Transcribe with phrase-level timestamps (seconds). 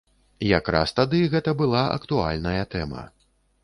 [0.57, 3.09] Якраз тады гэта была актуальная тэма.